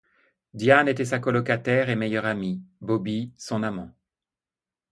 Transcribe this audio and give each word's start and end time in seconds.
Diane 0.55 0.87
était 0.87 1.05
sa 1.05 1.19
colocataire 1.19 1.91
et 1.91 1.95
meilleure 1.95 2.25
amie, 2.25 2.63
Bobby, 2.81 3.35
son 3.37 3.61
amant. 3.61 3.93